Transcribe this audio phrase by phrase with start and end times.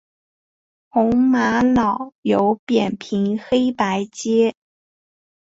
[0.89, 4.55] 红玛瑙有扁平黑白阶。